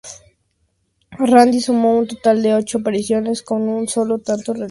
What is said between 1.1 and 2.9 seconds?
Randy sumó un total de ocho